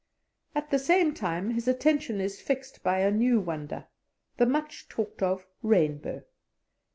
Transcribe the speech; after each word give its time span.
At 0.55 0.71
the 0.71 0.79
same 0.79 1.13
time 1.13 1.51
his 1.51 1.67
attention 1.67 2.19
is 2.21 2.41
fixed 2.41 2.81
by 2.81 3.01
a 3.01 3.11
new 3.11 3.39
wonder, 3.39 3.85
the 4.37 4.47
much 4.47 4.89
talked 4.89 5.21
of 5.21 5.45
rainbow. 5.61 6.23